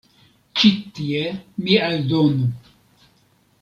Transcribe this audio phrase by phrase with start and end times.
[0.61, 1.21] Ĉi tie
[1.67, 2.53] mi aldonu.